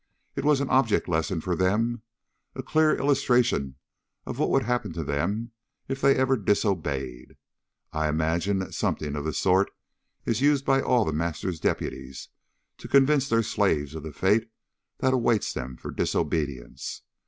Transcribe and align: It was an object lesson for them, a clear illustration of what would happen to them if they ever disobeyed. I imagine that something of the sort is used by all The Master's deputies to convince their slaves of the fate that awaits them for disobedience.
It 0.35 0.43
was 0.43 0.61
an 0.61 0.69
object 0.71 1.07
lesson 1.07 1.41
for 1.41 1.55
them, 1.55 2.01
a 2.55 2.63
clear 2.63 2.95
illustration 2.97 3.75
of 4.25 4.39
what 4.39 4.49
would 4.49 4.63
happen 4.63 4.91
to 4.93 5.03
them 5.03 5.51
if 5.87 6.01
they 6.01 6.15
ever 6.15 6.37
disobeyed. 6.37 7.37
I 7.93 8.09
imagine 8.09 8.57
that 8.57 8.73
something 8.73 9.15
of 9.15 9.25
the 9.25 9.31
sort 9.33 9.69
is 10.25 10.41
used 10.41 10.65
by 10.65 10.81
all 10.81 11.05
The 11.05 11.13
Master's 11.13 11.59
deputies 11.59 12.29
to 12.79 12.87
convince 12.87 13.29
their 13.29 13.43
slaves 13.43 13.93
of 13.93 14.01
the 14.01 14.11
fate 14.11 14.49
that 14.97 15.13
awaits 15.13 15.53
them 15.53 15.77
for 15.77 15.91
disobedience. 15.91 17.03